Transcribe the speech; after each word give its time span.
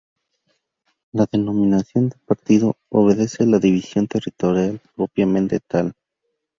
La 1.11 1.27
denominación 1.31 2.09
de 2.09 2.17
"partido" 2.25 2.73
obedece 2.89 3.43
a 3.43 3.45
la 3.45 3.59
división 3.59 4.07
territorial 4.07 4.81
propiamente 4.95 5.59
tal. 5.59 5.93